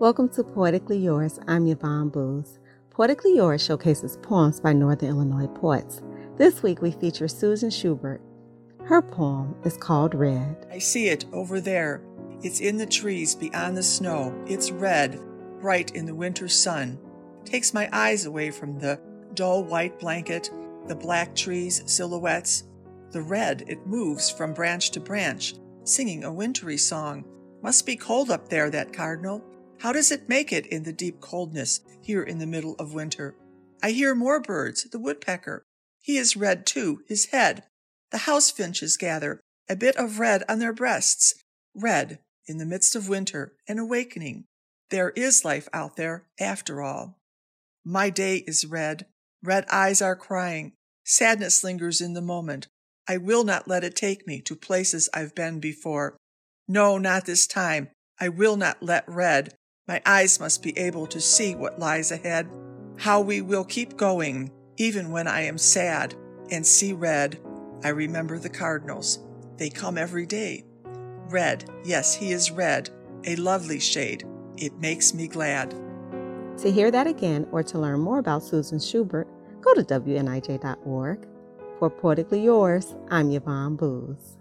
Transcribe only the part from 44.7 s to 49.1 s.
There is life out there, after all. My day is red.